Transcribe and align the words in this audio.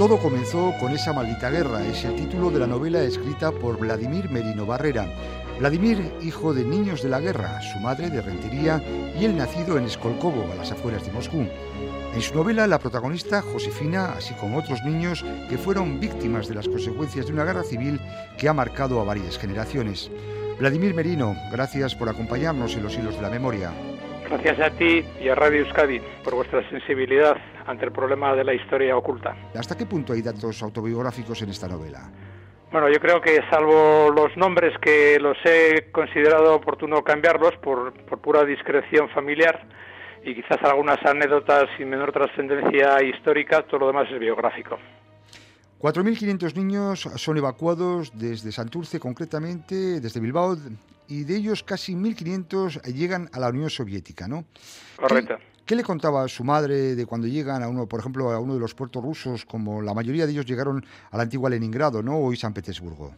Todo 0.00 0.18
comenzó 0.18 0.72
con 0.80 0.92
esa 0.92 1.12
maldita 1.12 1.50
guerra, 1.50 1.84
es 1.84 2.06
el 2.06 2.16
título 2.16 2.50
de 2.50 2.58
la 2.58 2.66
novela 2.66 3.02
escrita 3.02 3.52
por 3.52 3.78
Vladimir 3.78 4.30
Merino 4.30 4.64
Barrera. 4.64 5.06
Vladimir, 5.58 6.10
hijo 6.22 6.54
de 6.54 6.64
niños 6.64 7.02
de 7.02 7.10
la 7.10 7.20
guerra, 7.20 7.60
su 7.60 7.78
madre 7.80 8.08
de 8.08 8.22
Rentería 8.22 8.82
y 9.20 9.26
él 9.26 9.36
nacido 9.36 9.76
en 9.76 9.90
Skolkovo, 9.90 10.50
a 10.50 10.54
las 10.54 10.72
afueras 10.72 11.04
de 11.04 11.12
Moscú. 11.12 11.46
En 12.14 12.22
su 12.22 12.34
novela, 12.34 12.66
la 12.66 12.78
protagonista, 12.78 13.42
Josefina, 13.42 14.14
así 14.16 14.32
como 14.32 14.56
otros 14.56 14.82
niños 14.84 15.22
que 15.50 15.58
fueron 15.58 16.00
víctimas 16.00 16.48
de 16.48 16.54
las 16.54 16.66
consecuencias 16.66 17.26
de 17.26 17.34
una 17.34 17.44
guerra 17.44 17.62
civil 17.62 18.00
que 18.38 18.48
ha 18.48 18.54
marcado 18.54 19.02
a 19.02 19.04
varias 19.04 19.36
generaciones. 19.36 20.10
Vladimir 20.58 20.94
Merino, 20.94 21.36
gracias 21.52 21.94
por 21.94 22.08
acompañarnos 22.08 22.74
en 22.74 22.84
los 22.84 22.96
hilos 22.96 23.16
de 23.16 23.22
la 23.22 23.28
memoria. 23.28 23.70
Gracias 24.30 24.60
a 24.60 24.70
ti 24.70 25.04
y 25.20 25.28
a 25.28 25.34
Radio 25.34 25.64
Euskadi 25.64 26.00
por 26.22 26.36
vuestra 26.36 26.62
sensibilidad 26.70 27.36
ante 27.66 27.86
el 27.86 27.90
problema 27.90 28.32
de 28.36 28.44
la 28.44 28.54
historia 28.54 28.96
oculta. 28.96 29.34
¿Hasta 29.58 29.76
qué 29.76 29.86
punto 29.86 30.12
hay 30.12 30.22
datos 30.22 30.62
autobiográficos 30.62 31.42
en 31.42 31.50
esta 31.50 31.66
novela? 31.66 32.08
Bueno, 32.70 32.88
yo 32.88 33.00
creo 33.00 33.20
que 33.20 33.40
salvo 33.50 34.08
los 34.14 34.36
nombres 34.36 34.78
que 34.80 35.18
los 35.18 35.36
he 35.44 35.90
considerado 35.90 36.54
oportuno 36.54 37.02
cambiarlos 37.02 37.56
por, 37.56 37.92
pura 38.20 38.44
discreción 38.44 39.08
familiar 39.08 39.66
y 40.24 40.36
quizás 40.36 40.62
algunas 40.62 41.04
anécdotas 41.04 41.64
sin 41.76 41.90
menor 41.90 42.12
trascendencia 42.12 43.02
histórica, 43.02 43.62
todo 43.62 43.80
lo 43.80 43.86
demás 43.88 44.06
es 44.12 44.20
biográfico. 44.20 44.78
4.500 45.80 46.54
niños 46.54 47.00
son 47.16 47.36
evacuados 47.36 48.12
desde 48.14 48.52
Santurce, 48.52 49.00
concretamente 49.00 50.00
desde 50.00 50.20
Bilbao, 50.20 50.56
y 51.10 51.24
de 51.24 51.36
ellos 51.36 51.62
casi 51.64 51.94
1.500 51.94 52.84
llegan 52.94 53.28
a 53.32 53.40
la 53.40 53.48
Unión 53.48 53.68
Soviética, 53.68 54.28
¿no? 54.28 54.44
Correcto. 54.96 55.38
¿Qué, 55.66 55.74
le 55.74 55.82
contaba 55.82 56.26
su 56.28 56.44
madre 56.44 56.94
de 56.94 57.04
cuando 57.04 57.26
llegan 57.26 57.62
a 57.62 57.68
uno, 57.68 57.86
por 57.86 58.00
ejemplo, 58.00 58.30
a 58.30 58.40
uno 58.40 58.54
de 58.54 58.60
los 58.60 58.74
puertos 58.74 59.02
rusos, 59.02 59.44
como 59.44 59.82
la 59.82 59.92
mayoría 59.92 60.24
de 60.24 60.32
ellos 60.32 60.46
llegaron 60.46 60.84
a 61.10 61.16
la 61.16 61.24
antigua 61.24 61.50
Leningrado, 61.50 62.02
¿no? 62.02 62.16
Hoy 62.16 62.36
San 62.36 62.54
Petersburgo. 62.54 63.12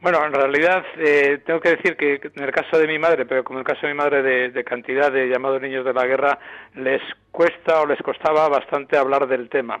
Bueno, 0.00 0.24
en 0.24 0.32
realidad 0.32 0.84
eh, 0.98 1.40
tengo 1.46 1.60
que 1.60 1.76
decir 1.76 1.96
que 1.96 2.20
en 2.34 2.42
el 2.42 2.52
caso 2.52 2.78
de 2.78 2.86
mi 2.86 2.98
madre, 2.98 3.24
pero 3.24 3.42
como 3.44 3.58
en 3.58 3.66
el 3.66 3.72
caso 3.72 3.86
de 3.86 3.92
mi 3.92 3.98
madre 3.98 4.22
de, 4.22 4.50
de, 4.50 4.64
cantidad 4.64 5.10
de 5.10 5.28
llamados 5.28 5.62
niños 5.62 5.84
de 5.84 5.94
la 5.94 6.06
guerra, 6.06 6.38
les 6.74 7.00
cuesta 7.30 7.80
o 7.80 7.86
les 7.86 8.00
costaba 8.02 8.48
bastante 8.48 8.98
hablar 8.98 9.26
del 9.26 9.48
tema. 9.48 9.78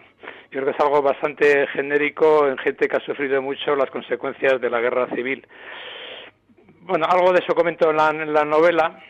Yo 0.50 0.60
creo 0.60 0.64
que 0.66 0.70
es 0.70 0.80
algo 0.80 1.02
bastante 1.02 1.66
genérico 1.68 2.48
en 2.48 2.56
gente 2.56 2.88
que 2.88 2.96
ha 2.96 3.04
sufrido 3.04 3.42
mucho 3.42 3.76
las 3.76 3.90
consecuencias 3.90 4.60
de 4.60 4.70
la 4.70 4.80
guerra 4.80 5.08
civil 5.14 5.46
bueno, 6.86 7.06
algo 7.08 7.32
de 7.32 7.40
eso 7.40 7.54
comento 7.54 7.90
en 7.90 7.96
la, 7.96 8.44
novela. 8.44 9.00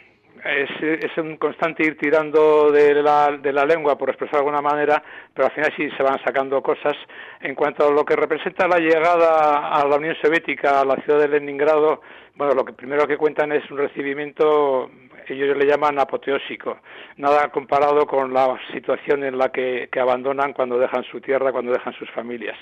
Es, 0.44 0.70
es, 0.83 1.17
un 1.17 1.36
constante 1.36 1.86
ir 1.86 1.97
tirando 1.97 2.70
de 2.70 3.03
la, 3.03 3.39
de 3.41 3.53
la 3.53 3.64
lengua, 3.64 3.97
por 3.97 4.11
expresar 4.11 4.34
de 4.34 4.39
alguna 4.41 4.61
manera, 4.61 5.03
pero 5.33 5.47
al 5.47 5.55
final 5.55 5.72
sí 5.77 5.89
se 5.97 6.03
van 6.03 6.22
sacando 6.25 6.62
cosas. 6.62 6.94
En 7.41 7.55
cuanto 7.55 7.86
a 7.86 7.91
lo 7.91 8.05
que 8.05 8.16
representa 8.16 8.69
la 8.69 8.78
llegada 8.78 9.69
a 9.69 9.86
la 9.86 9.97
Unión 9.97 10.16
Soviética, 10.20 10.81
a 10.81 10.84
la 10.84 10.97
ciudad 10.97 11.20
de 11.20 11.28
Leningrado, 11.28 12.03
bueno, 12.36 12.54
lo 12.54 12.64
que 12.64 12.72
primero 12.72 13.06
que 13.06 13.16
cuentan 13.16 13.52
es 13.52 13.68
un 13.70 13.78
recibimiento 13.78 14.90
ellos 15.28 15.56
le 15.56 15.66
llaman 15.66 15.98
apoteósico, 15.98 16.78
nada 17.16 17.48
comparado 17.48 18.06
con 18.06 18.32
la 18.32 18.59
situación 18.72 19.25
en 19.25 19.38
la 19.38 19.50
que, 19.50 19.88
abandonan 20.00 20.53
cuando 20.53 20.78
dejan 20.78 21.04
su 21.04 21.20
tierra, 21.20 21.53
cuando 21.53 21.72
dejan 21.72 21.94
sus 21.94 22.10
familias. 22.10 22.56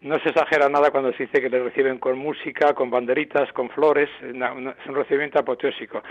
No 0.00 0.18
se 0.20 0.30
exagera 0.30 0.68
nada 0.68 0.90
cuando 0.90 1.12
se 1.12 1.24
dice 1.24 1.40
que 1.40 1.50
les 1.50 1.62
reciben 1.62 1.98
con 1.98 2.18
música, 2.18 2.74
con 2.74 2.90
banderitas, 2.90 3.52
con 3.52 3.68
flores, 3.70 4.08
es 4.22 4.34
un 4.88 4.94
recibimiento 4.94 5.38
apoteósico. 5.38 6.02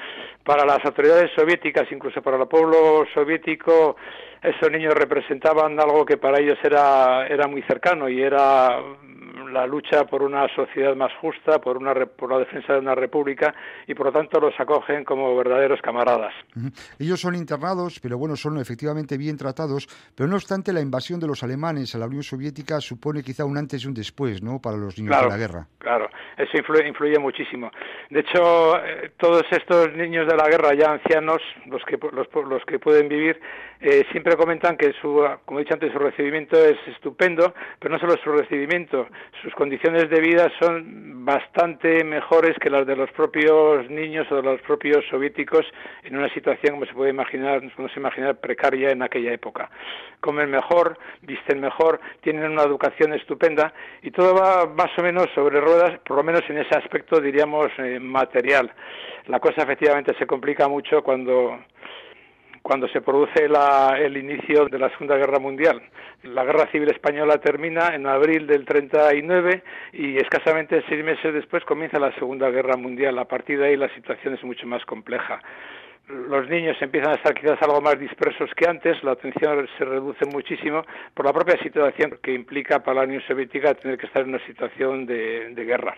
Para 0.43 0.65
las 0.65 0.83
autoridades 0.85 1.31
soviéticas, 1.35 1.91
incluso 1.91 2.21
para 2.21 2.37
el 2.37 2.47
pueblo 2.47 3.05
soviético, 3.13 3.97
esos 4.41 4.71
niños 4.71 4.93
representaban 4.93 5.79
algo 5.79 6.05
que 6.05 6.17
para 6.17 6.39
ellos 6.39 6.57
era, 6.63 7.27
era 7.27 7.47
muy 7.47 7.61
cercano 7.63 8.07
y 8.07 8.21
era 8.21 8.79
la 9.51 9.65
lucha 9.65 10.05
por 10.05 10.23
una 10.23 10.47
sociedad 10.55 10.95
más 10.95 11.11
justa, 11.21 11.59
por, 11.59 11.77
una, 11.77 11.93
por 11.93 12.31
la 12.31 12.39
defensa 12.39 12.73
de 12.73 12.79
una 12.79 12.95
república 12.95 13.53
y 13.87 13.93
por 13.93 14.07
lo 14.07 14.11
tanto 14.11 14.39
los 14.39 14.53
acogen 14.59 15.03
como 15.03 15.35
verdaderos 15.35 15.81
camaradas. 15.81 16.33
Ellos 16.97 17.19
son 17.19 17.35
internados, 17.35 17.99
pero 17.99 18.17
bueno, 18.17 18.35
son 18.35 18.57
efectivamente 18.57 19.17
bien 19.17 19.37
tratados, 19.37 19.87
pero 20.15 20.29
no 20.29 20.35
obstante 20.35 20.73
la 20.73 20.81
invasión 20.81 21.19
de 21.19 21.27
los 21.27 21.43
alemanes 21.43 21.95
a 21.95 21.97
la 21.97 22.07
Unión 22.07 22.23
Soviética 22.23 22.79
supone 22.79 23.23
quizá 23.23 23.45
un 23.45 23.57
antes 23.57 23.83
y 23.83 23.87
un 23.87 23.93
después, 23.93 24.41
¿no?, 24.41 24.59
para 24.59 24.77
los 24.77 24.97
niños 24.97 25.21
de 25.21 25.27
la 25.27 25.37
guerra. 25.37 25.67
Claro, 25.77 26.09
eso 26.37 26.57
influye, 26.57 26.87
influye 26.87 27.19
muchísimo. 27.19 27.71
De 28.09 28.21
hecho, 28.21 28.77
eh, 28.77 29.11
todos 29.17 29.43
estos 29.51 29.93
niños 29.93 30.27
de 30.27 30.35
la 30.35 30.47
guerra 30.49 30.73
ya 30.73 30.91
ancianos, 30.91 31.41
los 31.65 31.83
que, 31.85 31.97
los, 32.11 32.27
los 32.47 32.65
que 32.65 32.79
pueden 32.79 33.07
vivir, 33.07 33.39
eh, 33.81 34.05
siempre 34.11 34.35
comentan 34.35 34.75
que 34.75 34.91
su, 35.01 35.25
como 35.45 35.59
he 35.59 35.63
dicho 35.63 35.73
antes, 35.73 35.93
su 35.93 35.99
recibimiento 35.99 36.57
es 36.57 36.77
estupendo, 36.87 37.53
pero 37.79 37.93
no 37.93 37.99
solo 37.99 38.15
su 38.21 38.29
recibimiento, 38.31 39.07
sus 39.41 39.53
condiciones 39.55 40.09
de 40.09 40.19
vida 40.19 40.51
son 40.59 41.23
bastante 41.23 42.03
mejores 42.03 42.57
que 42.59 42.69
las 42.69 42.85
de 42.85 42.97
los 42.97 43.09
propios 43.11 43.89
niños 43.89 44.29
o 44.31 44.35
de 44.35 44.43
los 44.43 44.61
propios 44.61 45.05
soviéticos 45.09 45.65
en 46.03 46.17
una 46.17 46.27
situación, 46.33 46.73
como 46.73 46.85
se 46.87 46.93
puede 46.93 47.11
imaginar, 47.11 47.61
podemos 47.71 47.95
imaginar, 47.95 48.35
precaria 48.39 48.91
en 48.91 49.01
aquella 49.01 49.31
época. 49.31 49.69
Comen 50.19 50.49
mejor, 50.49 50.97
visten 51.21 51.61
mejor, 51.61 52.01
tienen 52.21 52.51
una 52.51 52.63
educación 52.63 53.13
estupenda 53.13 53.73
y 54.01 54.11
todo 54.11 54.35
va 54.35 54.65
más 54.65 54.91
o 54.97 55.01
menos 55.01 55.27
sobre 55.33 55.61
ruedas, 55.61 55.99
por 55.99 56.17
lo 56.17 56.23
menos 56.23 56.41
en 56.49 56.57
ese 56.57 56.77
aspecto, 56.77 57.21
diríamos, 57.21 57.67
eh, 57.77 57.97
material. 57.99 58.71
La 59.27 59.39
cosa 59.39 59.63
efectivamente 59.63 60.13
se 60.17 60.27
complica 60.27 60.67
mucho 60.67 61.01
cuando 61.01 61.59
cuando 62.61 62.87
se 62.89 63.01
produce 63.01 63.45
el 63.45 64.17
inicio 64.17 64.65
de 64.65 64.79
la 64.79 64.89
Segunda 64.89 65.17
Guerra 65.17 65.39
Mundial. 65.39 65.81
La 66.23 66.43
Guerra 66.43 66.69
Civil 66.71 66.89
Española 66.89 67.37
termina 67.37 67.95
en 67.95 68.05
abril 68.07 68.45
del 68.47 68.65
39 68.65 69.63
y 69.93 70.17
escasamente 70.17 70.83
seis 70.87 71.03
meses 71.03 71.33
después 71.33 71.63
comienza 71.63 71.99
la 71.99 72.13
Segunda 72.15 72.49
Guerra 72.49 72.75
Mundial. 72.75 73.17
A 73.19 73.25
partir 73.25 73.59
de 73.59 73.67
ahí 73.67 73.77
la 73.77 73.93
situación 73.95 74.33
es 74.33 74.43
mucho 74.43 74.67
más 74.67 74.85
compleja. 74.85 75.41
Los 76.07 76.49
niños 76.49 76.75
empiezan 76.81 77.11
a 77.11 77.15
estar 77.15 77.35
quizás 77.35 77.61
algo 77.61 77.81
más 77.81 77.99
dispersos 77.99 78.49
que 78.55 78.67
antes, 78.67 79.01
la 79.03 79.11
atención 79.11 79.67
se 79.77 79.85
reduce 79.85 80.25
muchísimo 80.25 80.83
por 81.13 81.25
la 81.25 81.33
propia 81.33 81.61
situación 81.61 82.17
que 82.21 82.33
implica 82.33 82.79
para 82.79 83.01
la 83.01 83.05
Unión 83.05 83.21
Soviética 83.27 83.75
tener 83.75 83.97
que 83.97 84.07
estar 84.07 84.23
en 84.23 84.29
una 84.29 84.45
situación 84.47 85.05
de 85.05 85.65
guerra. 85.65 85.95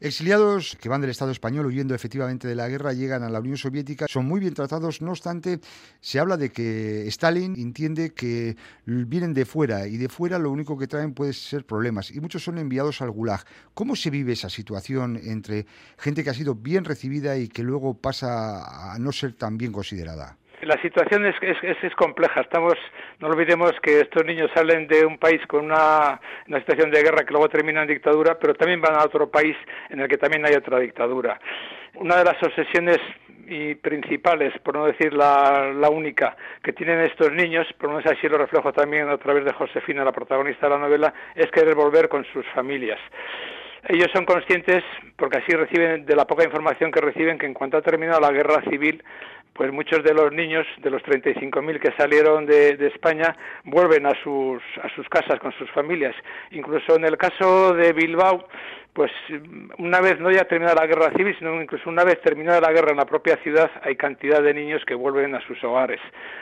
Exiliados 0.00 0.76
que 0.80 0.88
van 0.88 1.00
del 1.00 1.10
Estado 1.10 1.30
español 1.30 1.66
huyendo 1.66 1.94
efectivamente 1.94 2.48
de 2.48 2.54
la 2.54 2.68
guerra 2.68 2.92
llegan 2.92 3.22
a 3.22 3.30
la 3.30 3.40
Unión 3.40 3.56
Soviética, 3.56 4.06
son 4.08 4.26
muy 4.26 4.40
bien 4.40 4.54
tratados, 4.54 5.00
no 5.00 5.12
obstante, 5.12 5.60
se 6.00 6.18
habla 6.18 6.36
de 6.36 6.50
que 6.50 7.06
Stalin 7.08 7.54
entiende 7.56 8.12
que 8.12 8.56
vienen 8.84 9.32
de 9.32 9.44
fuera 9.44 9.86
y 9.86 9.96
de 9.96 10.08
fuera 10.08 10.38
lo 10.38 10.50
único 10.50 10.76
que 10.76 10.86
traen 10.86 11.14
puede 11.14 11.32
ser 11.32 11.64
problemas 11.64 12.10
y 12.10 12.20
muchos 12.20 12.42
son 12.42 12.58
enviados 12.58 13.00
al 13.00 13.10
Gulag. 13.10 13.44
¿Cómo 13.74 13.94
se 13.96 14.10
vive 14.10 14.32
esa 14.32 14.50
situación 14.50 15.20
entre 15.22 15.66
gente 15.98 16.24
que 16.24 16.30
ha 16.30 16.34
sido 16.34 16.54
bien 16.54 16.84
recibida 16.84 17.36
y 17.36 17.48
que 17.48 17.62
luego 17.62 17.94
pasa 17.94 18.92
a 18.92 18.98
no 18.98 19.12
ser 19.12 19.34
tan 19.34 19.56
bien 19.56 19.72
considerada? 19.72 20.36
La 20.66 20.80
situación 20.80 21.26
es, 21.26 21.34
es, 21.42 21.94
compleja. 21.94 22.40
Estamos, 22.40 22.74
no 23.18 23.28
olvidemos 23.28 23.72
que 23.82 24.00
estos 24.00 24.24
niños 24.24 24.50
salen 24.54 24.86
de 24.86 25.04
un 25.04 25.18
país 25.18 25.40
con 25.46 25.64
una, 25.64 26.20
situación 26.46 26.90
de 26.90 27.02
guerra 27.02 27.24
que 27.24 27.32
luego 27.32 27.48
termina 27.48 27.82
en 27.82 27.88
dictadura, 27.88 28.38
pero 28.38 28.54
también 28.54 28.80
van 28.80 28.94
a 28.94 29.04
otro 29.04 29.28
país 29.30 29.56
en 29.90 30.00
el 30.00 30.08
que 30.08 30.18
también 30.18 30.46
hay 30.46 30.54
otra 30.54 30.78
dictadura. 30.78 31.40
Una 31.94 32.16
de 32.16 32.24
las 32.24 32.42
obsesiones 32.42 32.98
y 33.46 33.74
principales, 33.74 34.52
por 34.60 34.76
no 34.76 34.86
decir 34.86 35.12
la, 35.12 35.72
la 35.74 35.90
única, 35.90 36.36
que 36.62 36.72
tienen 36.72 37.00
estos 37.00 37.32
niños, 37.32 37.66
por 37.78 37.90
lo 37.90 37.96
menos 37.96 38.12
así 38.12 38.28
lo 38.28 38.38
reflejo 38.38 38.72
también 38.72 39.08
a 39.08 39.18
través 39.18 39.44
de 39.44 39.52
Josefina, 39.52 40.04
la 40.04 40.12
protagonista 40.12 40.66
de 40.66 40.74
la 40.74 40.78
novela, 40.78 41.12
es 41.34 41.50
querer 41.50 41.74
volver 41.74 42.08
con 42.08 42.24
sus 42.32 42.46
familias. 42.54 43.00
Ellos 43.88 44.08
son 44.14 44.24
conscientes, 44.24 44.84
porque 45.16 45.38
así 45.38 45.50
reciben, 45.56 46.06
de 46.06 46.14
la 46.14 46.24
poca 46.24 46.44
información 46.44 46.92
que 46.92 47.00
reciben, 47.00 47.36
que 47.36 47.46
en 47.46 47.54
cuanto 47.54 47.76
ha 47.76 47.82
terminado 47.82 48.20
la 48.20 48.30
guerra 48.30 48.62
civil, 48.70 49.02
pues 49.52 49.72
muchos 49.72 50.02
de 50.02 50.14
los 50.14 50.32
niños, 50.32 50.66
de 50.78 50.90
los 50.90 51.02
35.000 51.02 51.80
que 51.80 51.92
salieron 51.96 52.46
de, 52.46 52.70
España, 52.86 53.36
vuelven 53.64 54.06
a 54.06 54.12
sus, 54.22 54.62
a 54.82 54.88
sus 54.94 55.08
casas 55.08 55.38
con 55.40 55.52
sus 55.52 55.70
familias. 55.70 56.14
Incluso 56.50 56.96
en 56.96 57.04
el 57.04 57.16
caso 57.16 57.74
de 57.74 57.92
Bilbao, 57.92 58.48
pues 58.92 59.10
una 59.78 60.00
vez 60.00 60.20
no 60.20 60.30
ya 60.30 60.44
terminada 60.44 60.82
la 60.82 60.86
guerra 60.86 61.12
civil, 61.16 61.34
sino 61.38 61.60
incluso 61.62 61.88
una 61.88 62.04
vez 62.04 62.20
terminada 62.20 62.60
la 62.60 62.72
guerra 62.72 62.90
en 62.90 62.98
la 62.98 63.06
propia 63.06 63.36
ciudad, 63.36 63.70
hay 63.82 63.96
cantidad 63.96 64.42
de 64.42 64.52
niños 64.52 64.84
que 64.84 64.94
vuelven 64.94 65.34
a 65.34 65.40
sus 65.46 65.62
hogares. 65.64 66.00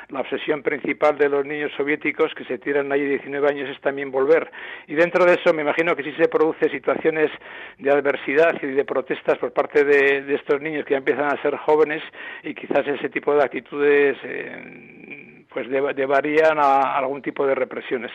La 0.08 0.20
obsesión 0.20 0.62
principal 0.62 1.16
de 1.16 1.28
los 1.28 1.46
niños 1.46 1.70
soviéticos 1.76 2.34
que 2.34 2.44
se 2.44 2.58
tiran 2.58 2.90
allí 2.90 3.04
19 3.04 3.48
años 3.48 3.68
es 3.68 3.80
también 3.80 4.10
volver. 4.10 4.50
Y 4.88 4.94
dentro 4.94 5.24
de 5.24 5.34
eso 5.34 5.54
me 5.54 5.62
imagino 5.62 5.94
que 5.94 6.02
sí 6.02 6.12
se 6.18 6.26
producen 6.26 6.70
situaciones 6.70 7.30
de 7.78 7.90
adversidad 7.90 8.60
y 8.60 8.66
de 8.66 8.84
protestas 8.84 9.38
por 9.38 9.52
parte 9.52 9.84
de, 9.84 10.34
estos 10.34 10.60
niños 10.60 10.84
que 10.84 10.94
ya 10.94 10.98
empiezan 10.98 11.26
a 11.26 11.42
ser 11.42 11.56
jóvenes 11.56 12.02
y 12.42 12.54
quizás 12.54 12.86
ese 12.86 13.10
tipo 13.10 13.34
de 13.34 13.44
actitudes 13.44 14.16
eh, 14.24 15.44
pues 15.52 15.68
llevarían 15.68 16.58
a 16.58 16.96
algún 16.96 17.22
tipo 17.22 17.46
de 17.46 17.54
represiones. 17.54 18.12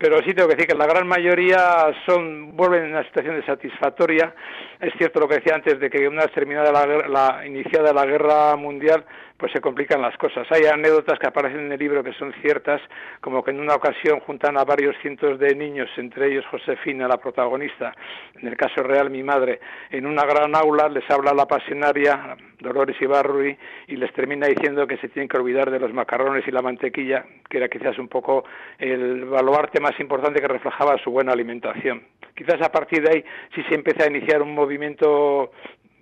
Pero 0.00 0.16
sí 0.22 0.32
tengo 0.32 0.48
que 0.48 0.54
decir 0.54 0.66
que 0.66 0.78
la 0.78 0.86
gran 0.86 1.06
mayoría 1.06 1.92
son 2.06 2.56
vuelven 2.56 2.84
en 2.84 2.92
una 2.92 3.04
situación 3.04 3.44
satisfactoria. 3.44 4.34
Es 4.80 4.94
cierto 4.96 5.20
lo 5.20 5.28
que 5.28 5.34
decía 5.34 5.54
antes 5.54 5.78
de 5.78 5.90
que 5.90 6.08
una 6.08 6.22
vez 6.22 6.32
terminada 6.32 6.72
la, 6.72 7.06
la 7.06 7.46
iniciada 7.46 7.92
la 7.92 8.06
guerra 8.06 8.56
mundial, 8.56 9.04
pues 9.40 9.52
se 9.52 9.60
complican 9.60 10.00
las 10.02 10.16
cosas. 10.18 10.46
Hay 10.52 10.64
anécdotas 10.64 11.18
que 11.18 11.26
aparecen 11.26 11.60
en 11.60 11.72
el 11.72 11.78
libro 11.78 12.04
que 12.04 12.12
son 12.12 12.32
ciertas, 12.42 12.80
como 13.20 13.42
que 13.42 13.50
en 13.50 13.60
una 13.60 13.74
ocasión 13.74 14.20
juntan 14.20 14.58
a 14.58 14.64
varios 14.64 14.94
cientos 15.00 15.38
de 15.38 15.54
niños, 15.54 15.88
entre 15.96 16.28
ellos 16.28 16.44
Josefina, 16.50 17.08
la 17.08 17.16
protagonista, 17.16 17.94
en 18.40 18.48
el 18.48 18.56
caso 18.56 18.82
real 18.82 19.10
mi 19.10 19.22
madre, 19.22 19.60
en 19.90 20.06
una 20.06 20.24
gran 20.24 20.54
aula 20.54 20.88
les 20.88 21.08
habla 21.10 21.32
la 21.32 21.46
pasionaria 21.46 22.36
Dolores 22.60 23.00
Ibarruri 23.00 23.56
y 23.88 23.96
les 23.96 24.12
termina 24.12 24.46
diciendo 24.46 24.86
que 24.86 24.98
se 24.98 25.08
tienen 25.08 25.28
que 25.28 25.38
olvidar 25.38 25.70
de 25.70 25.80
los 25.80 25.92
macarrones 25.92 26.46
y 26.46 26.50
la 26.50 26.60
mantequilla, 26.60 27.24
que 27.48 27.56
era 27.56 27.68
quizás 27.68 27.98
un 27.98 28.08
poco 28.08 28.44
el 28.78 29.24
baluarte 29.24 29.80
más 29.80 29.89
importante 29.98 30.40
que 30.40 30.48
reflejaba 30.48 30.98
su 30.98 31.10
buena 31.10 31.32
alimentación. 31.32 32.02
Quizás 32.36 32.60
a 32.62 32.70
partir 32.70 33.02
de 33.02 33.10
ahí 33.10 33.24
sí 33.54 33.62
se 33.68 33.74
empieza 33.74 34.04
a 34.04 34.08
iniciar 34.08 34.42
un 34.42 34.54
movimiento 34.54 35.50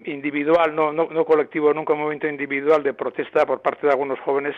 individual, 0.04 0.74
no, 0.74 0.92
no, 0.92 1.08
no 1.10 1.24
colectivo, 1.24 1.72
nunca 1.72 1.92
un 1.94 2.00
movimiento 2.00 2.28
individual 2.28 2.82
de 2.82 2.94
protesta 2.94 3.46
por 3.46 3.62
parte 3.62 3.86
de 3.86 3.92
algunos 3.92 4.18
jóvenes 4.20 4.54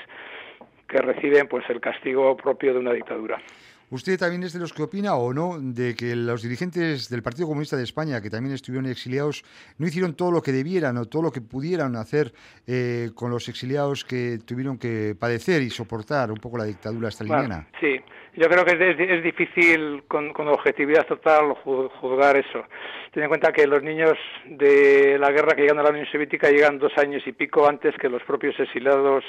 que 0.89 0.99
reciben 0.99 1.47
pues 1.47 1.65
el 1.71 1.81
castigo 1.81 2.37
propio 2.37 2.73
de 2.73 2.81
una 2.81 2.93
dictadura. 2.93 3.41
¿Usted 3.91 4.19
también 4.19 4.45
es 4.45 4.53
de 4.53 4.61
los 4.61 4.73
que 4.73 4.85
opina 4.85 5.17
o 5.17 5.35
no 5.35 5.59
de 5.59 5.97
que 5.97 6.15
los 6.15 6.43
dirigentes 6.43 7.09
del 7.09 7.25
Partido 7.25 7.49
Comunista 7.49 7.77
de 7.77 7.83
España, 7.83 8.23
que 8.23 8.31
también 8.31 8.55
estuvieron 8.55 8.89
exiliados, 8.89 9.43
no 9.79 9.87
hicieron 9.87 10.15
todo 10.15 10.31
lo 10.31 10.43
que 10.43 10.53
debieran 10.53 10.97
o 10.97 11.07
todo 11.07 11.23
lo 11.23 11.33
que 11.33 11.41
pudieran 11.41 11.97
hacer 11.97 12.33
eh, 12.69 13.11
con 13.17 13.33
los 13.33 13.49
exiliados 13.49 14.05
que 14.05 14.39
tuvieron 14.47 14.79
que 14.79 15.17
padecer 15.19 15.63
y 15.63 15.71
soportar 15.71 16.31
un 16.31 16.39
poco 16.39 16.57
la 16.57 16.65
dictadura 16.65 17.11
staliniana? 17.11 17.67
sí, 17.81 18.01
yo 18.35 18.49
creo 18.49 18.65
que 18.65 19.17
es, 19.17 19.23
difícil 19.25 20.05
con, 20.07 20.31
objetividad 20.49 21.05
total 21.07 21.55
juzgar 21.55 22.37
eso. 22.37 22.65
Ten 23.13 23.25
en 23.25 23.29
cuenta 23.29 23.53
que 23.53 23.67
los 23.67 23.83
niños 23.83 24.17
de 24.47 25.19
la 25.19 25.33
guerra 25.33 25.57
que 25.57 25.63
llegan 25.63 25.81
a 25.81 25.83
la 25.83 25.91
Unión 25.91 26.07
Soviética 26.07 26.49
llegan 26.49 26.79
dos 26.79 26.97
años 26.97 27.27
y 27.27 27.33
pico 27.33 27.69
antes 27.69 27.97
que 27.97 28.09
los 28.09 28.23
propios 28.23 28.59
exiliados 28.61 29.25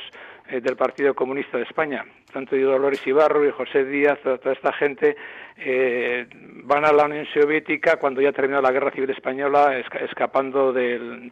del 0.59 0.75
Partido 0.75 1.13
Comunista 1.13 1.57
de 1.57 1.63
España. 1.63 2.05
Tanto 2.33 2.57
Dolores 2.57 3.05
Ibarro 3.07 3.47
y 3.47 3.51
José 3.51 3.85
Díaz, 3.85 4.19
toda, 4.21 4.51
esta 4.51 4.73
gente 4.73 5.15
eh, 5.57 6.27
van 6.63 6.83
a 6.83 6.91
la 6.91 7.05
Unión 7.05 7.25
Soviética 7.33 7.97
cuando 7.97 8.21
ya 8.21 8.33
terminó 8.33 8.61
la 8.61 8.71
Guerra 8.71 8.91
Civil 8.91 9.09
Española, 9.11 9.77
escapando 9.77 10.73
del, 10.73 11.31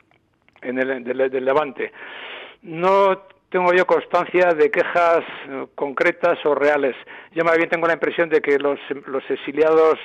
del 0.62 1.46
Levante. 1.46 1.92
No 2.62 3.24
tengo 3.50 3.74
yo 3.74 3.86
constancia 3.86 4.54
de 4.54 4.72
quejas 4.72 5.24
eh, 5.48 5.68
concretas 5.76 6.38
o 6.46 6.56
reales. 6.56 6.96
Yo 7.34 7.44
más 7.44 7.58
bien 7.58 7.70
tengo 7.70 7.88
la 7.88 7.94
impresión 7.94 8.30
de 8.30 8.42
que 8.42 8.58
los, 8.58 8.80
los 9.08 9.24
exiliados 9.30 10.00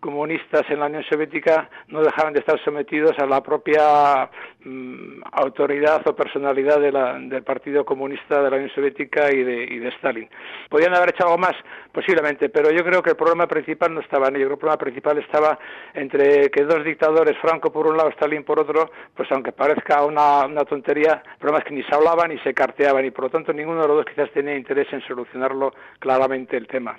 comunistas 0.00 0.62
en 0.70 0.80
la 0.80 0.86
Unión 0.86 1.04
Soviética 1.04 1.70
no 1.90 2.02
dejaban 2.02 2.32
de 2.32 2.40
estar 2.40 2.58
sometidos 2.64 3.18
a 3.18 3.26
la 3.26 3.42
propia 3.42 4.28
mm, 4.64 5.22
autoridad 5.32 6.06
o 6.06 6.14
personalidad 6.14 6.80
del 6.80 7.42
Partido 7.42 7.84
Comunista 7.84 8.42
de 8.42 8.50
la 8.50 8.56
Unión 8.56 8.70
Soviética 8.74 9.32
y 9.32 9.42
de, 9.42 9.88
Stalin. 9.96 10.28
¿Podían 10.68 10.94
haber 10.94 11.10
hecho 11.10 11.24
algo 11.24 11.38
más? 11.38 11.54
Posiblemente, 11.92 12.48
pero 12.48 12.70
yo 12.70 12.84
creo 12.84 13.02
que 13.02 13.10
el 13.10 13.16
problema 13.16 13.46
principal 13.46 13.92
no 13.92 14.00
estaba 14.00 14.28
en 14.28 14.36
ello. 14.36 14.46
El 14.46 14.58
problema 14.58 14.78
principal 14.78 15.18
estaba 15.18 15.58
entre 15.94 16.50
que 16.50 16.64
dos 16.64 16.84
dictadores, 16.84 17.36
Franco 17.38 17.72
por 17.72 17.86
un 17.86 17.96
lado, 17.96 18.10
Stalin 18.10 18.44
por 18.44 18.60
otro, 18.60 18.90
pues 19.14 19.30
aunque 19.32 19.52
parezca 19.52 20.04
una, 20.04 20.46
una 20.46 20.64
tontería, 20.64 21.22
el 21.24 21.38
problema 21.38 21.58
es 21.58 21.64
que 21.64 21.74
ni 21.74 21.82
se 21.82 21.94
hablaban 21.94 22.30
ni 22.30 22.38
se 22.38 22.54
carteaban 22.54 23.04
y 23.04 23.10
por 23.10 23.24
lo 23.24 23.30
tanto 23.30 23.52
ninguno 23.52 23.82
de 23.82 23.88
los 23.88 23.96
dos 23.98 24.06
quizás 24.06 24.30
tenía 24.30 24.56
interés 24.56 24.92
en 24.92 25.00
solucionarlo 25.02 25.72
claramente 25.98 26.56
el 26.56 26.66
tema. 26.66 26.96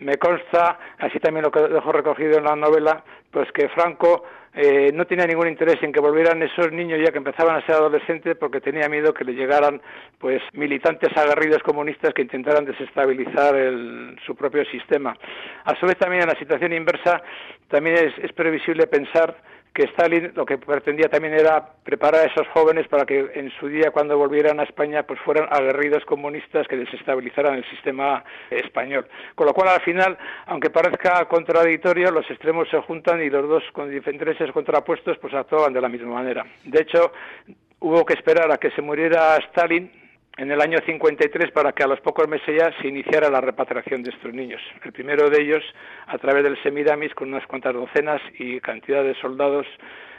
Me 0.00 0.16
consta, 0.16 0.78
así 0.98 1.20
también 1.20 1.44
lo 1.44 1.50
que 1.50 1.60
dejo 1.60 1.92
recogido 1.92 2.38
en 2.38 2.44
la 2.44 2.56
novela, 2.56 3.04
pues 3.34 3.50
que 3.50 3.68
Franco 3.70 4.22
eh, 4.54 4.92
no 4.94 5.06
tenía 5.06 5.26
ningún 5.26 5.48
interés 5.48 5.82
en 5.82 5.92
que 5.92 5.98
volvieran 5.98 6.40
esos 6.40 6.70
niños 6.70 7.00
ya 7.04 7.10
que 7.10 7.18
empezaban 7.18 7.56
a 7.56 7.66
ser 7.66 7.74
adolescentes 7.74 8.36
porque 8.38 8.60
tenía 8.60 8.88
miedo 8.88 9.12
que 9.12 9.24
le 9.24 9.34
llegaran 9.34 9.82
pues 10.18 10.40
militantes 10.52 11.10
aguerridos 11.16 11.60
comunistas 11.64 12.14
que 12.14 12.22
intentaran 12.22 12.64
desestabilizar 12.64 13.56
su 14.24 14.36
propio 14.36 14.64
sistema. 14.66 15.16
A 15.64 15.74
su 15.74 15.84
vez 15.84 15.96
también 15.98 16.22
en 16.22 16.28
la 16.28 16.38
situación 16.38 16.72
inversa 16.72 17.20
también 17.66 18.12
es 18.22 18.32
previsible 18.34 18.86
pensar 18.86 19.34
que 19.74 19.84
Stalin 19.86 20.32
lo 20.36 20.46
que 20.46 20.56
pretendía 20.56 21.08
también 21.08 21.34
era 21.34 21.66
preparar 21.82 22.22
a 22.22 22.26
esos 22.26 22.46
jóvenes 22.48 22.86
para 22.86 23.04
que 23.04 23.32
en 23.34 23.50
su 23.58 23.66
día 23.66 23.90
cuando 23.90 24.16
volvieran 24.16 24.60
a 24.60 24.62
España 24.62 25.02
pues 25.02 25.18
fueran 25.20 25.48
aguerridos 25.50 26.04
comunistas 26.04 26.68
que 26.68 26.76
desestabilizaran 26.76 27.56
el 27.56 27.68
sistema 27.68 28.22
español. 28.50 29.06
Con 29.34 29.48
lo 29.48 29.52
cual 29.52 29.70
al 29.70 29.80
final, 29.80 30.16
aunque 30.46 30.70
parezca 30.70 31.24
contradictorio, 31.26 32.12
los 32.12 32.30
extremos 32.30 32.68
se 32.70 32.80
juntan 32.82 33.20
y 33.20 33.28
los 33.28 33.48
dos 33.48 33.64
con 33.72 33.92
intereses 33.92 34.52
contrapuestos 34.52 35.18
pues 35.18 35.34
actuaban 35.34 35.72
de 35.72 35.80
la 35.80 35.88
misma 35.88 36.14
manera. 36.14 36.46
De 36.64 36.82
hecho, 36.82 37.12
hubo 37.80 38.04
que 38.04 38.14
esperar 38.14 38.52
a 38.52 38.58
que 38.58 38.70
se 38.70 38.80
muriera 38.80 39.36
Stalin 39.48 40.03
en 40.36 40.50
el 40.50 40.60
año 40.60 40.78
53 40.84 41.52
para 41.52 41.72
que 41.72 41.84
a 41.84 41.86
los 41.86 42.00
pocos 42.00 42.28
meses 42.28 42.56
ya 42.58 42.72
se 42.80 42.88
iniciara 42.88 43.30
la 43.30 43.40
repatriación 43.40 44.02
de 44.02 44.10
estos 44.10 44.32
niños. 44.32 44.60
El 44.84 44.92
primero 44.92 45.30
de 45.30 45.42
ellos 45.42 45.62
a 46.06 46.18
través 46.18 46.42
del 46.42 46.60
Semiramis 46.62 47.14
con 47.14 47.28
unas 47.28 47.46
cuantas 47.46 47.74
docenas 47.74 48.20
y 48.38 48.60
cantidad 48.60 49.04
de 49.04 49.14
soldados 49.20 49.66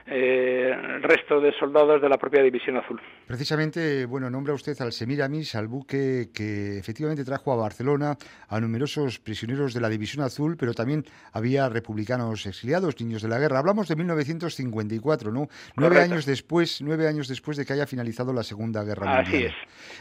eh, 0.08 0.72
el 0.72 1.02
resto 1.02 1.42
de 1.42 1.52
soldados 1.54 2.00
de 2.00 2.08
la 2.08 2.18
propia 2.18 2.44
División 2.44 2.78
Azul. 2.78 3.02
Precisamente, 3.26 4.06
bueno, 4.06 4.30
nombra 4.30 4.54
usted 4.54 4.80
al 4.82 4.92
Semiramis, 4.92 5.56
al 5.56 5.68
buque 5.68 6.30
que 6.32 6.78
efectivamente 6.78 7.26
trajo 7.26 7.52
a 7.52 7.56
Barcelona 7.56 8.16
a 8.48 8.60
numerosos 8.60 9.20
prisioneros 9.20 9.74
de 9.74 9.82
la 9.82 9.90
División 9.90 10.24
Azul, 10.24 10.58
pero 10.58 10.74
también 10.74 11.06
había 11.34 11.70
republicanos 11.70 12.46
exiliados, 12.46 13.00
niños 13.02 13.24
de 13.24 13.30
la 13.30 13.40
guerra. 13.40 13.58
Hablamos 13.58 13.88
de 13.88 13.96
1954, 13.96 15.32
¿no? 15.32 15.48
Nueve 15.76 16.00
años 16.00 16.26
después, 16.26 16.82
nueve 16.84 17.08
años 17.08 17.28
después 17.28 17.58
de 17.58 17.66
que 17.66 17.74
haya 17.74 17.88
finalizado 17.88 18.32
la 18.32 18.44
Segunda 18.44 18.84
Guerra 18.84 19.08
Mundial. 19.08 19.26
Así 19.28 19.46
es. 19.46 19.54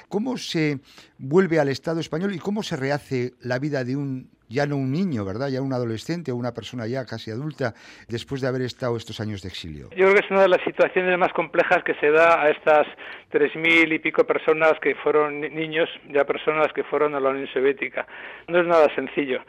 ¿Cómo 0.09 0.37
se 0.37 0.81
vuelve 1.17 1.61
al 1.61 1.69
Estado 1.69 2.01
español 2.01 2.35
y 2.35 2.39
cómo 2.39 2.63
se 2.63 2.77
rehace 2.77 3.33
la 3.41 3.59
vida 3.59 3.85
de 3.85 3.97
un 3.97 4.29
ya 4.49 4.67
no 4.67 4.77
un 4.77 4.93
niño, 4.93 5.25
¿verdad? 5.25 5.49
Ya 5.49 5.63
un 5.63 5.73
adolescente 5.73 6.33
o 6.33 6.37
una 6.37 6.53
persona 6.53 6.87
ya 6.87 7.05
casi 7.05 7.31
adulta 7.31 7.75
después 8.09 8.41
de 8.41 8.49
haber 8.49 8.63
estado 8.63 8.97
estos 8.97 9.21
años 9.21 9.43
de 9.43 9.49
exilio. 9.49 9.91
Yo 9.91 10.07
creo 10.07 10.15
que 10.15 10.25
es 10.25 10.31
una 10.31 10.43
de 10.43 10.49
las 10.49 10.63
situaciones 10.65 11.19
más 11.19 11.33
complejas 11.33 11.83
que 11.85 11.95
se 11.95 12.11
da 12.11 12.43
a 12.43 12.51
estas 12.51 12.87
tres 13.31 13.55
mil 13.57 13.93
y 13.93 13.99
pico 13.99 14.25
personas 14.25 14.75
que 14.81 14.95
fueron 14.97 15.41
niños, 15.41 15.89
ya 16.13 16.25
personas 16.25 16.73
que 16.73 16.85
fueron 16.85 17.15
a 17.15 17.21
la 17.21 17.31
Unión 17.31 17.49
Soviética. 17.53 18.07
No 18.49 18.61
es 18.61 18.67
nada 18.67 18.87
sencillo 18.95 19.41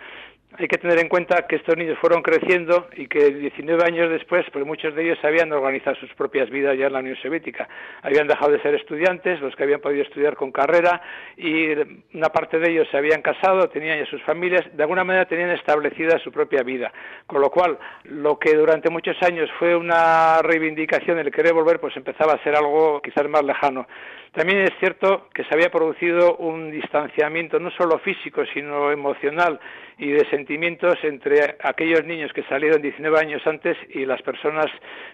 hay 0.58 0.68
que 0.68 0.78
tener 0.78 1.00
en 1.00 1.10
cuenta 1.10 1.48
que 1.48 1.58
estos 1.58 1.76
niños 1.78 1.98
fueron 2.00 2.22
creciendo 2.22 2.88
y 2.96 3.08
que 3.08 3.32
19 3.32 3.84
años 3.84 4.10
después, 4.10 4.46
pues 4.52 4.66
muchos 4.66 4.96
de 4.96 5.04
ellos 5.04 5.18
habían 5.24 5.52
organizado 5.52 5.96
sus 5.98 6.14
propias 6.14 6.50
vidas 6.50 6.78
ya 6.78 6.88
en 6.88 6.94
la 6.94 7.00
Unión 7.00 7.18
Soviética. 7.22 7.68
Habían 8.02 8.28
dejado 8.28 8.52
de 8.52 8.62
ser 8.62 8.76
estudiantes, 8.76 9.42
los 9.42 9.56
que 9.56 9.64
habían 9.64 9.82
podido 9.82 10.04
estudiar 10.04 10.36
con 10.36 10.52
carrera, 10.52 11.02
y 11.38 11.72
una 12.14 12.30
parte 12.30 12.60
de 12.60 12.72
ellos 12.72 12.88
se 12.90 12.98
habían 12.98 13.22
casado, 13.22 13.70
tenían 13.70 14.00
ya 14.00 14.06
sus 14.06 14.22
familias, 14.24 14.66
de 14.76 14.84
alguna 14.84 15.04
manera 15.04 15.26
tenían 15.26 15.50
establecida 15.52 16.20
su 16.20 16.32
propia 16.32 16.64
vida. 16.64 16.92
Con 17.28 17.42
lo 17.42 17.50
cual, 17.50 17.78
lo 18.04 18.40
que 18.40 18.56
durante 18.56 18.90
muchos 18.90 19.22
años 19.24 19.50
fue 19.60 19.76
una 19.76 20.42
reivindicación, 20.42 21.20
el 21.20 21.32
querer 21.32 21.54
volver, 21.54 21.80
pues 21.80 21.96
empezaba 21.98 22.34
a 22.34 22.44
ser 22.44 22.56
algo 22.56 23.02
quizás 23.02 23.28
más 23.28 23.44
lejano. 23.44 23.88
También 24.36 24.60
es 24.60 24.74
cierto 24.80 25.30
que 25.34 25.46
se 25.46 25.54
había 25.54 25.72
producido 25.72 26.36
un 26.36 26.70
distanciamiento 26.70 27.58
no 27.58 27.72
solo 27.72 28.00
físico, 28.00 28.44
sino 28.54 28.92
emocional 28.92 29.62
y 29.98 30.12
de 30.12 30.30
sentimientos 30.30 30.96
entre 31.04 31.56
aquellos 31.64 32.04
niños 32.04 32.34
que 32.34 32.44
salieron 32.44 32.82
19 32.82 33.18
años 33.18 33.42
antes 33.48 33.78
y 33.92 34.06
las 34.06 34.22
personas 34.24 34.66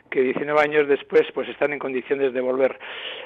que 0.09 0.21
19 0.21 0.59
años 0.59 0.87
después 0.87 1.21
pues 1.33 1.47
están 1.49 1.71
en 1.71 1.79
condiciones 1.79 2.33
de 2.33 2.41
volver. 2.41 2.79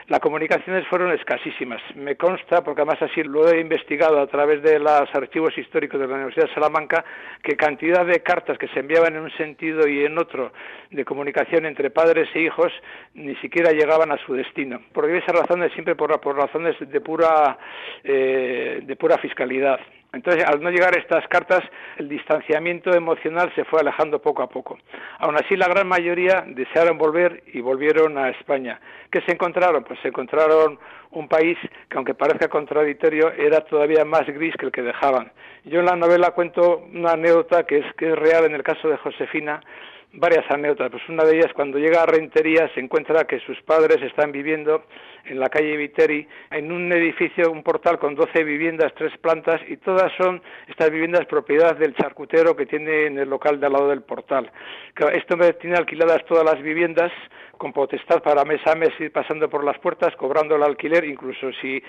Las 0.08 0.20
comunicaciones 0.20 0.86
fueron 0.88 1.14
escasísimas. 1.14 1.82
Me 1.96 2.18
consta, 2.18 2.62
porque 2.62 2.82
además 2.82 3.02
así 3.02 3.24
lo 3.24 3.48
he 3.50 3.62
investigado 3.62 4.20
a 4.20 4.28
través 4.28 4.62
de 4.62 4.80
los 4.80 5.10
archivos 5.14 5.58
históricos 5.58 6.00
de 6.00 6.08
la 6.08 6.16
Universidad 6.16 6.48
de 6.48 6.54
Salamanca, 6.54 7.06
que 7.42 7.56
cantidad 7.56 8.06
de 8.06 8.20
cartas 8.20 8.58
que 8.58 8.68
se 8.68 8.82
enviaban 8.82 9.16
en 9.16 9.24
un 9.24 9.32
sentido 9.38 9.88
y 9.88 10.04
en 10.04 10.18
otro 10.18 10.52
de 10.92 11.06
comunicación 11.06 11.66
entre 11.66 11.90
padres 11.90 12.30
e 12.36 12.42
hijos 12.42 12.72
ni 13.14 13.36
siquiera 13.38 13.72
llegaban 13.72 14.12
a 14.12 14.18
su 14.26 14.34
destino. 14.34 14.82
Por 14.94 15.08
diversas 15.08 15.36
razones, 15.36 15.72
siempre 15.86 15.96
por, 15.96 16.20
por 16.20 16.36
razones 16.36 16.76
de 16.80 17.02
pura, 17.02 17.58
eh, 18.04 18.82
de 18.84 18.96
pura 18.96 19.18
fiscalidad. 19.20 19.80
Entonces, 20.12 20.46
al 20.46 20.62
no 20.62 20.70
llegar 20.72 20.98
estas 20.98 21.28
cartas, 21.28 21.62
el 21.98 22.08
distanciamiento 22.08 22.92
emocional 22.96 23.52
se 23.54 23.66
fue 23.66 23.82
alejando 23.82 24.20
poco 24.20 24.42
a 24.42 24.48
poco. 24.48 24.80
Aún 25.20 25.36
así, 25.36 25.58
la 25.58 25.68
gran 25.68 25.88
mayoría 25.88 26.46
desearon 26.48 26.98
volver 26.98 27.44
y 27.54 27.60
volvieron 27.60 28.18
a 28.18 28.30
España. 28.30 28.80
¿Qué 29.12 29.22
se 29.22 29.34
encontraron? 29.34 29.84
Pues 29.84 30.00
se 30.02 30.08
encontraron 30.08 30.80
un 31.12 31.28
país 31.28 31.58
que, 31.90 31.98
aunque 31.98 32.14
parezca 32.14 32.48
contradictorio, 32.48 33.32
era 33.34 33.62
todavía 33.62 34.06
más 34.06 34.26
gris 34.26 34.56
que 34.58 34.66
el 34.66 34.72
que 34.72 34.82
dejaban. 34.82 35.32
Yo 35.66 35.82
en 35.82 35.86
la 35.86 35.98
novela 35.98 36.32
cuento 36.32 36.86
una 36.94 37.12
anécdota 37.12 37.66
que 37.66 37.80
es, 37.80 37.94
que 37.98 38.10
es 38.10 38.16
real 38.16 38.46
en 38.46 38.56
el 38.56 38.64
caso 38.64 38.88
de 38.88 38.98
Josefina, 38.98 39.62
varias 40.14 40.50
anécdotas. 40.50 40.92
Pues 40.92 41.10
una 41.10 41.24
de 41.24 41.38
ellas, 41.38 41.54
cuando 41.54 41.78
llega 41.78 42.04
a 42.04 42.06
Rentería, 42.06 42.70
se 42.74 42.80
encuentra 42.80 43.26
que 43.26 43.40
sus 43.40 43.62
padres 43.62 44.02
están 44.02 44.32
viviendo 44.32 44.84
en 45.26 45.40
la 45.40 45.50
calle 45.50 45.76
Viteri, 45.76 46.28
en 46.52 46.72
un 46.72 46.92
edificio, 46.92 47.52
un 47.52 47.64
portal 47.64 47.98
con 48.00 48.16
12 48.16 48.44
viviendas, 48.44 48.94
tres 48.96 49.18
plantas, 49.18 49.60
y 49.68 49.78
todas 49.78 50.12
son 50.18 50.42
estas 50.68 50.92
viviendas 50.92 51.26
propiedad 51.26 51.76
del 51.76 51.96
charcutero 51.96 52.56
que 52.56 52.66
tiene 52.66 53.08
en 53.08 53.18
el 53.18 53.30
local 53.30 53.60
de 53.60 53.66
al 53.66 53.74
lado 53.74 53.90
del 53.90 54.04
portal. 54.04 54.52
Esto 55.14 55.36
me 55.38 55.54
tiene 55.54 55.78
alquiladas 55.78 56.24
todas 56.26 56.46
las 56.46 56.62
viviendas 56.62 57.12
con 57.58 57.74
potestad 57.74 58.22
para 58.22 58.44
mes 58.44 58.62
a 58.68 58.76
mes 58.76 58.90
ir 59.00 59.12
pasando 59.12 59.50
por 59.50 59.64
las 59.64 59.78
puertas, 59.80 60.16
cobrando 60.16 60.56
el 60.56 60.64
alquiler, 60.64 61.06
incluso 61.06 61.52
si, 61.62 61.82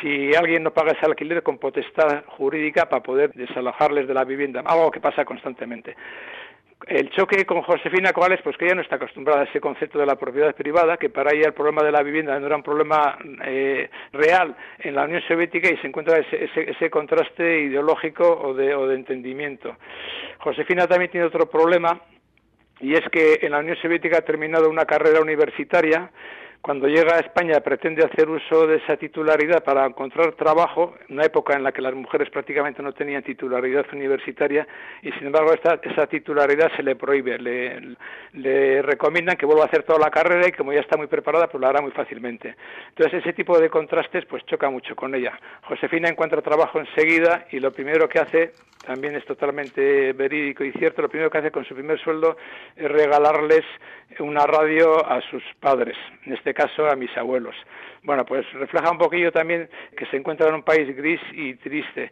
si 0.00 0.34
alguien 0.34 0.62
no 0.62 0.72
paga 0.72 0.92
ese 0.92 1.06
alquiler, 1.06 1.42
con 1.42 1.58
potestad 1.58 2.24
jurídica 2.26 2.88
para 2.88 3.02
poder 3.02 3.32
desalojarles 3.32 4.08
de 4.08 4.14
la 4.14 4.24
vivienda, 4.24 4.62
algo 4.66 4.90
que 4.90 5.00
pasa 5.00 5.24
constantemente. 5.24 5.96
El 6.86 7.10
choque 7.10 7.44
con 7.46 7.62
Josefina 7.62 8.12
Coales, 8.12 8.40
pues 8.42 8.56
que 8.56 8.64
ella 8.64 8.74
no 8.74 8.82
está 8.82 8.96
acostumbrada 8.96 9.42
a 9.42 9.44
ese 9.44 9.60
concepto 9.60 9.98
de 9.98 10.06
la 10.06 10.16
propiedad 10.16 10.54
privada, 10.54 10.96
que 10.96 11.10
para 11.10 11.32
ella 11.32 11.46
el 11.46 11.54
problema 11.54 11.82
de 11.82 11.92
la 11.92 12.02
vivienda 12.02 12.38
no 12.38 12.46
era 12.46 12.56
un 12.56 12.62
problema 12.62 13.18
eh, 13.44 13.88
real 14.12 14.56
en 14.80 14.94
la 14.94 15.04
Unión 15.04 15.22
Soviética 15.28 15.68
y 15.72 15.76
se 15.78 15.86
encuentra 15.86 16.18
ese, 16.18 16.48
ese, 16.54 16.90
contraste 16.90 17.60
ideológico 17.60 18.24
o 18.24 18.54
de, 18.54 18.74
o 18.74 18.86
de 18.88 18.96
entendimiento. 18.96 19.76
Josefina 20.38 20.86
también 20.86 21.10
tiene 21.10 21.26
otro 21.26 21.48
problema 21.48 22.00
y 22.80 22.94
es 22.94 23.08
que 23.10 23.38
en 23.42 23.52
la 23.52 23.60
Unión 23.60 23.76
Soviética 23.76 24.18
ha 24.18 24.22
terminado 24.22 24.68
una 24.68 24.84
carrera 24.84 25.20
universitaria 25.20 26.10
cuando 26.62 26.86
llega 26.86 27.16
a 27.16 27.18
España 27.18 27.58
pretende 27.58 28.04
hacer 28.04 28.28
uso 28.28 28.68
de 28.68 28.76
esa 28.76 28.96
titularidad 28.96 29.64
para 29.64 29.84
encontrar 29.84 30.32
trabajo, 30.34 30.94
en 31.08 31.16
una 31.16 31.24
época 31.24 31.54
en 31.54 31.64
la 31.64 31.72
que 31.72 31.82
las 31.82 31.92
mujeres 31.92 32.30
prácticamente 32.30 32.84
no 32.84 32.92
tenían 32.92 33.24
titularidad 33.24 33.84
universitaria 33.92 34.64
y 35.02 35.10
sin 35.10 35.26
embargo 35.26 35.52
esta, 35.52 35.80
esa 35.82 36.06
titularidad 36.06 36.70
se 36.76 36.84
le 36.84 36.94
prohíbe, 36.94 37.36
le, 37.36 37.96
le, 38.34 38.80
recomiendan 38.80 39.36
que 39.36 39.44
vuelva 39.44 39.64
a 39.64 39.66
hacer 39.66 39.82
toda 39.82 39.98
la 39.98 40.10
carrera 40.10 40.46
y 40.46 40.52
como 40.52 40.72
ya 40.72 40.80
está 40.80 40.96
muy 40.96 41.08
preparada 41.08 41.48
pues 41.48 41.60
lo 41.60 41.66
hará 41.66 41.82
muy 41.82 41.90
fácilmente. 41.90 42.54
Entonces 42.90 43.20
ese 43.20 43.32
tipo 43.32 43.58
de 43.58 43.68
contrastes 43.68 44.24
pues 44.26 44.46
choca 44.46 44.70
mucho 44.70 44.94
con 44.94 45.16
ella. 45.16 45.36
Josefina 45.62 46.08
encuentra 46.08 46.42
trabajo 46.42 46.78
enseguida 46.78 47.46
y 47.50 47.58
lo 47.58 47.72
primero 47.72 48.08
que 48.08 48.20
hace 48.20 48.52
también 48.86 49.16
es 49.16 49.24
totalmente 49.24 50.12
verídico 50.12 50.64
y 50.64 50.72
cierto, 50.72 51.02
lo 51.02 51.08
primero 51.08 51.30
que 51.30 51.38
hace 51.38 51.50
con 51.50 51.64
su 51.64 51.74
primer 51.74 52.00
sueldo 52.00 52.36
es 52.76 52.90
regalarles 52.90 53.64
una 54.18 54.46
radio 54.46 55.04
a 55.06 55.20
sus 55.30 55.42
padres, 55.60 55.96
este 56.26 56.51
caso 56.54 56.86
a 56.86 56.96
mis 56.96 57.14
abuelos. 57.16 57.54
Bueno, 58.02 58.24
pues 58.24 58.50
refleja 58.54 58.90
un 58.90 58.98
poquillo 58.98 59.30
también 59.32 59.68
que 59.96 60.06
se 60.06 60.16
encuentra 60.16 60.48
en 60.48 60.54
un 60.54 60.62
país 60.62 60.94
gris 60.96 61.20
y 61.32 61.54
triste. 61.54 62.10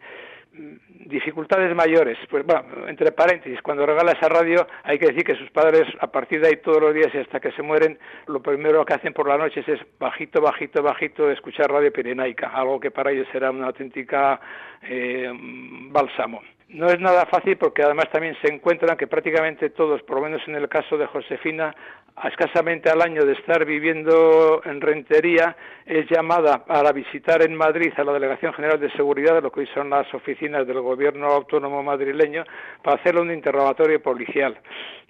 Dificultades 0.53 1.75
mayores, 1.77 2.19
pues 2.29 2.45
bueno, 2.45 2.89
entre 2.89 3.13
paréntesis, 3.13 3.63
cuando 3.63 3.87
regala 3.87 4.13
esa 4.13 4.29
radio 4.29 4.67
hay 4.83 4.99
que 4.99 5.07
decir 5.07 5.23
que 5.25 5.37
sus 5.37 5.51
padres 5.51 5.87
a 6.01 6.09
partir 6.09 6.41
de 6.41 6.49
ahí 6.49 6.57
todos 6.57 6.81
los 6.81 6.93
días 6.93 7.09
y 7.15 7.19
hasta 7.19 7.39
que 7.39 7.53
se 7.53 7.63
mueren, 7.63 7.99
lo 8.27 8.43
primero 8.43 8.85
que 8.85 8.95
hacen 8.95 9.13
por 9.13 9.29
las 9.29 9.39
noches 9.39 9.67
es 9.69 9.81
bajito, 9.99 10.41
bajito, 10.41 10.83
bajito 10.83 11.31
escuchar 11.31 11.71
radio 11.71 11.93
pirenaica, 11.93 12.49
algo 12.49 12.81
que 12.81 12.91
para 12.91 13.13
ellos 13.13 13.29
será 13.33 13.51
una 13.51 13.67
auténtica 13.67 14.41
eh, 14.83 15.31
bálsamo. 15.33 16.43
No 16.73 16.87
es 16.87 17.01
nada 17.01 17.27
fácil 17.27 17.57
porque 17.57 17.83
además 17.83 18.09
también 18.13 18.37
se 18.41 18.53
encuentran 18.53 18.97
que 18.97 19.09
prácticamente 19.09 19.71
todos, 19.71 20.03
por 20.05 20.19
lo 20.19 20.23
menos 20.23 20.41
en 20.47 20.55
el 20.55 20.69
caso 20.69 20.97
de 20.97 21.07
Josefina, 21.07 21.75
a 22.15 22.29
escasamente 22.29 22.89
al 22.89 23.03
año 23.03 23.25
de 23.25 23.33
estar 23.33 23.65
viviendo 23.65 24.63
en 24.65 24.81
Rentería, 24.81 25.57
es 25.85 26.09
llamada 26.09 26.65
para 26.65 26.93
visitar 26.93 27.43
en 27.43 27.57
Madrid 27.57 27.93
a 27.97 28.05
la 28.05 28.13
Delegación 28.13 28.53
General 28.53 28.79
de 28.79 28.89
Seguridad, 28.93 29.43
lo 29.43 29.51
que 29.51 29.61
hoy 29.61 29.69
son 29.75 29.91
las 29.91 30.13
oficinas 30.15 30.65
del 30.65 30.81
Gobierno 30.81 31.27
Autónomo 31.27 31.83
madrileño, 31.83 32.45
para 32.85 33.01
hacerle 33.01 33.23
un 33.23 33.33
interrogatorio 33.33 34.01
policial. 34.01 34.57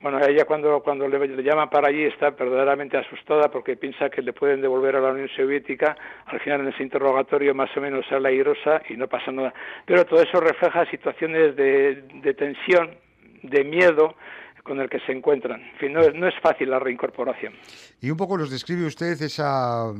Bueno, 0.01 0.19
ella 0.27 0.47
cuando, 0.47 0.81
cuando 0.81 1.07
le, 1.07 1.19
le, 1.29 1.43
llaman 1.43 1.69
para 1.69 1.89
allí 1.89 2.05
está 2.05 2.31
verdaderamente 2.31 2.97
asustada 2.97 3.51
porque 3.51 3.77
piensa 3.77 4.09
que 4.09 4.23
le 4.23 4.33
pueden 4.33 4.63
devolver 4.63 4.97
a 4.97 5.01
la 5.01 5.11
Unión 5.11 5.29
Soviética. 5.37 5.95
Al 6.25 6.41
final 6.41 6.63
en 6.63 6.69
ese 6.69 6.83
interrogatorio 6.83 7.55
más 7.55 7.69
o 7.77 7.81
menos 7.83 8.07
sale 8.09 8.31
airosa 8.31 8.81
y 8.89 8.97
no 8.97 9.09
pasa 9.09 9.31
nada. 9.31 9.53
Pero 9.85 10.07
todo 10.07 10.23
eso 10.23 10.41
refleja 10.41 10.91
situaciones 10.91 11.55
de, 11.55 12.35
tensión, 12.37 12.97
de 13.43 13.63
miedo, 13.63 14.15
con 14.63 14.81
el 14.81 14.89
que 14.89 15.01
se 15.01 15.13
encuentran. 15.13 15.61
En 15.61 15.77
fin, 15.77 15.93
no 15.93 16.01
no 16.15 16.29
es 16.29 16.35
fácil 16.41 16.71
la 16.71 16.79
reincorporación. 16.79 17.53
Y 18.01 18.11
un 18.11 18.17
poco 18.17 18.39
nos 18.39 18.51
describe 18.51 18.87
usted 18.87 19.21
esa 19.21 19.93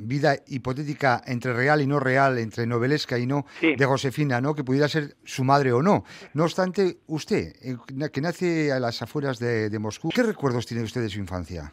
vida 0.00 0.36
hipotética 0.48 1.20
entre 1.26 1.52
real 1.52 1.80
y 1.80 1.86
no 1.86 2.00
real, 2.00 2.38
entre 2.38 2.66
novelesca 2.66 3.18
y 3.18 3.26
no, 3.26 3.46
de 3.60 3.84
Josefina, 3.84 4.40
¿no? 4.40 4.54
Que 4.54 4.64
pudiera 4.64 4.88
ser 4.88 5.14
su 5.24 5.44
madre 5.44 5.72
o 5.72 5.82
no. 5.82 6.04
No 6.34 6.44
obstante, 6.44 6.96
usted, 7.06 7.52
eh, 7.62 7.76
que 8.12 8.20
nace 8.20 8.72
a 8.72 8.80
las 8.80 9.02
afueras 9.02 9.38
de, 9.38 9.68
de 9.68 9.78
Moscú, 9.78 10.10
¿qué 10.14 10.22
recuerdos 10.22 10.66
tiene 10.66 10.82
usted 10.82 11.02
de 11.02 11.08
su 11.08 11.18
infancia? 11.18 11.70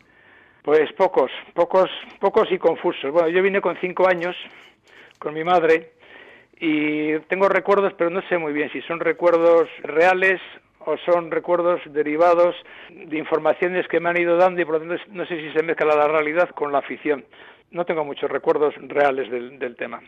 Pues 0.64 0.92
pocos, 0.98 1.32
pocos, 1.54 1.90
pocos 2.20 2.52
y 2.52 2.58
confusos. 2.58 3.12
Bueno, 3.12 3.30
yo 3.30 3.42
vine 3.42 3.62
con 3.62 3.78
cinco 3.80 4.08
años 4.08 4.36
con 5.18 5.34
mi 5.34 5.44
madre 5.44 5.94
y 6.60 7.18
tengo 7.30 7.48
recuerdos, 7.48 7.94
pero 7.98 8.10
no 8.10 8.22
sé 8.28 8.38
muy 8.38 8.52
bien 8.52 8.70
si 8.72 8.82
son 8.82 9.00
recuerdos 9.00 9.70
reales 9.84 10.42
o 10.80 10.98
son 11.06 11.32
recuerdos 11.32 11.82
derivados 11.86 12.56
de 12.90 13.18
informaciones 13.18 13.88
que 13.88 14.00
me 14.00 14.10
han 14.10 14.20
ido 14.20 14.38
dando 14.38 14.62
y 14.62 14.66
por 14.66 14.76
lo 14.76 14.80
tanto 14.80 15.04
no 15.12 15.26
sé 15.26 15.38
si 15.40 15.52
se 15.52 15.64
mezcla 15.64 15.96
la 15.96 16.08
realidad 16.08 16.50
con 16.52 16.72
la 16.72 16.82
ficción. 16.82 17.26
No 17.72 17.86
tengo 17.86 18.06
muchos 18.06 18.30
recuerdos 18.32 18.74
reales 18.88 19.30
del, 19.30 19.76
tema. 19.76 20.02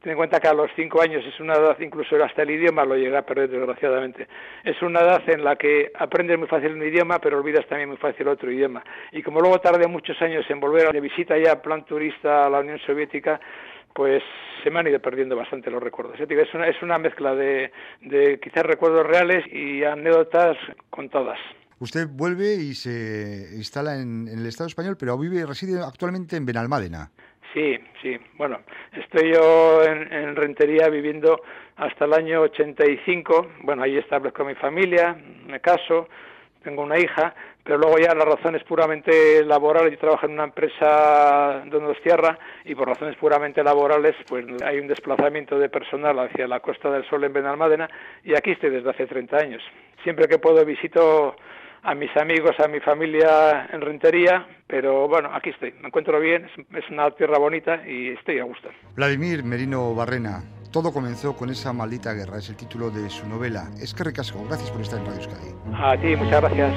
Ten 0.00 0.12
en 0.12 0.16
cuenta 0.16 0.40
que 0.40 0.48
a 0.48 0.54
los 0.54 0.70
cinco 0.74 1.02
años 1.02 1.24
es 1.26 1.38
una 1.38 1.54
edad, 1.54 1.78
incluso 1.80 2.22
hasta 2.22 2.42
el 2.42 2.50
idioma 2.50 2.84
lo 2.84 2.96
llega 2.96 3.18
a 3.18 3.26
perder 3.26 3.50
desgraciadamente. 3.50 4.26
Es 4.64 4.80
una 4.80 5.00
edad 5.00 5.22
en 5.28 5.44
la 5.44 5.56
que 5.56 5.92
aprendes 5.98 6.38
muy 6.38 6.48
fácil 6.48 6.72
un 6.72 6.82
idioma, 6.82 7.18
pero 7.18 7.38
olvidas 7.38 7.66
también 7.66 7.90
muy 7.90 7.98
fácil 7.98 8.28
otro 8.28 8.50
idioma. 8.50 8.82
Y 9.12 9.22
como 9.22 9.40
luego 9.40 9.60
tardé 9.60 9.86
muchos 9.86 10.20
años 10.22 10.44
en 10.48 10.60
volver 10.60 10.92
de 10.92 11.00
visita 11.00 11.36
ya 11.36 11.60
plan 11.60 11.84
turista 11.84 12.46
a 12.46 12.50
la 12.50 12.60
Unión 12.60 12.78
Soviética, 12.80 13.38
pues 13.94 14.22
se 14.62 14.70
me 14.70 14.80
han 14.80 14.88
ido 14.88 14.98
perdiendo 15.00 15.36
bastante 15.36 15.70
los 15.70 15.82
recuerdos. 15.82 16.18
Es 16.18 16.54
una, 16.54 16.68
es 16.68 16.82
una 16.82 16.98
mezcla 16.98 17.34
de, 17.34 17.70
de 18.00 18.40
quizás 18.40 18.64
recuerdos 18.64 19.06
reales 19.06 19.44
y 19.52 19.84
anécdotas 19.84 20.56
contadas. 20.90 21.38
Usted 21.84 22.08
vuelve 22.08 22.54
y 22.54 22.72
se 22.72 23.54
instala 23.56 24.00
en, 24.00 24.26
el 24.26 24.46
Estado 24.46 24.68
español, 24.68 24.96
pero 24.98 25.18
vive 25.18 25.40
y 25.40 25.44
reside 25.44 25.82
actualmente 25.82 26.34
en 26.34 26.46
Benalmádena. 26.46 27.10
Sí, 27.52 27.78
sí. 28.00 28.16
Bueno, 28.38 28.60
estoy 28.94 29.34
yo 29.34 29.82
en, 29.84 30.34
Rentería 30.34 30.88
viviendo 30.88 31.42
hasta 31.76 32.06
el 32.06 32.14
año 32.14 32.40
85. 32.40 33.48
Bueno, 33.64 33.82
ahí 33.82 33.98
establezco 33.98 34.46
mi 34.46 34.54
familia, 34.54 35.14
me 35.46 35.60
caso, 35.60 36.08
tengo 36.62 36.82
una 36.82 36.98
hija, 36.98 37.34
pero 37.62 37.76
luego 37.76 37.98
ya 37.98 38.14
las 38.14 38.28
razones 38.28 38.64
puramente 38.64 39.44
laborales, 39.44 39.92
yo 39.92 39.98
trabajo 39.98 40.24
en 40.24 40.32
una 40.32 40.44
empresa 40.44 41.64
donde 41.66 41.94
tierra 41.96 42.38
y 42.64 42.74
por 42.74 42.88
razones 42.88 43.14
puramente 43.16 43.62
laborales 43.62 44.16
pues 44.26 44.46
hay 44.62 44.78
un 44.78 44.88
desplazamiento 44.88 45.58
de 45.58 45.68
personal 45.68 46.18
hacia 46.18 46.48
la 46.48 46.60
Costa 46.60 46.90
del 46.90 47.06
Sol 47.10 47.24
en 47.24 47.34
Benalmádena 47.34 47.90
y 48.22 48.34
aquí 48.34 48.52
estoy 48.52 48.70
desde 48.70 48.88
hace 48.88 49.06
30 49.06 49.36
años. 49.36 49.62
Siempre 50.02 50.28
que 50.28 50.38
puedo 50.38 50.64
visito 50.64 51.36
a 51.84 51.94
mis 51.94 52.10
amigos, 52.16 52.58
a 52.58 52.68
mi 52.68 52.80
familia 52.80 53.68
en 53.72 53.80
Rentería, 53.80 54.46
pero 54.66 55.06
bueno, 55.06 55.30
aquí 55.32 55.50
estoy, 55.50 55.72
me 55.80 55.88
encuentro 55.88 56.18
bien, 56.18 56.46
es 56.74 56.90
una 56.90 57.10
tierra 57.10 57.38
bonita 57.38 57.86
y 57.86 58.08
estoy 58.08 58.38
a 58.38 58.44
gusto. 58.44 58.70
Vladimir 58.96 59.44
Merino 59.44 59.94
Barrena, 59.94 60.42
todo 60.72 60.92
comenzó 60.92 61.36
con 61.36 61.50
esa 61.50 61.72
maldita 61.72 62.14
guerra, 62.14 62.38
es 62.38 62.48
el 62.48 62.56
título 62.56 62.90
de 62.90 63.10
su 63.10 63.28
novela. 63.28 63.68
Es 63.80 63.92
que 63.94 64.02
recasco, 64.04 64.44
gracias 64.46 64.70
por 64.70 64.80
estar 64.80 64.98
en 64.98 65.06
Radio 65.06 65.20
Euskadi. 65.20 65.52
A 65.74 65.96
ti, 66.00 66.16
muchas 66.16 66.40
gracias. 66.40 66.74